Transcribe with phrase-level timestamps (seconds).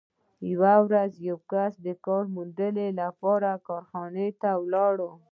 [0.51, 4.95] یوه ورځ یو کس د کار موندنې لپاره کارخانې ته ولاړ